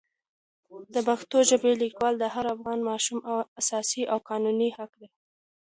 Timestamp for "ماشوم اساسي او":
2.89-4.17